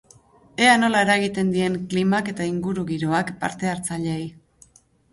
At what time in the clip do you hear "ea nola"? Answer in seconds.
0.67-1.03